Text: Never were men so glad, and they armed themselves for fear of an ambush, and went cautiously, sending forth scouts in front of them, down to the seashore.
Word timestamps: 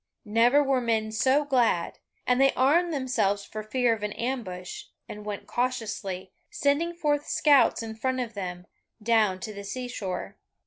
Never 0.25 0.63
were 0.63 0.81
men 0.81 1.11
so 1.11 1.45
glad, 1.45 1.99
and 2.25 2.41
they 2.41 2.53
armed 2.53 2.91
themselves 2.91 3.45
for 3.45 3.61
fear 3.61 3.93
of 3.93 4.01
an 4.01 4.13
ambush, 4.13 4.85
and 5.07 5.27
went 5.27 5.45
cautiously, 5.45 6.31
sending 6.49 6.91
forth 6.95 7.27
scouts 7.27 7.83
in 7.83 7.93
front 7.93 8.19
of 8.19 8.33
them, 8.33 8.65
down 9.03 9.39
to 9.41 9.53
the 9.53 9.63
seashore. 9.63 10.37